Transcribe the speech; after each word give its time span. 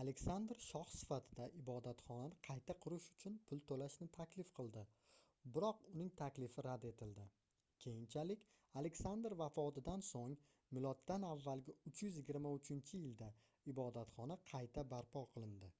aleksandr 0.00 0.58
shoh 0.64 0.90
sifatida 0.96 1.46
ibodatxonani 1.60 2.36
qayta 2.48 2.74
qurish 2.84 3.06
uchun 3.14 3.38
pul 3.48 3.62
to'lashni 3.70 4.06
taklif 4.16 4.52
qildi 4.58 4.84
biroq 5.56 5.82
uning 5.94 6.12
taklifi 6.20 6.64
rad 6.68 6.86
etildi. 6.90 7.24
keyinchalik 7.86 8.46
aleksandr 8.82 9.34
vafotidan 9.42 10.06
so'ng 10.12 10.38
m.a.323-yilda 10.78 13.32
ibodatxona 13.74 14.38
qayta 14.54 14.86
barpo 14.96 15.26
qilindi 15.36 15.74